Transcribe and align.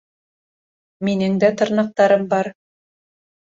Минең 1.09 1.35
дә 1.43 1.51
тырнаҡтарым 1.61 2.25
бар. 2.33 2.51